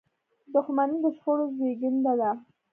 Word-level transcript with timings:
•دښمني 0.53 0.97
د 1.03 1.05
شخړو 1.17 1.45
زیږنده 1.57 2.13
ده. 2.19 2.31